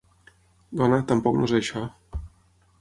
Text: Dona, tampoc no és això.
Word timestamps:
Dona, 0.81 0.99
tampoc 1.13 1.39
no 1.41 1.47
és 1.53 1.55
això. 1.61 1.87